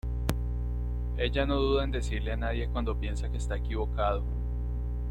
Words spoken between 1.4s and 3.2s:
no duda en decirle a nadie cuando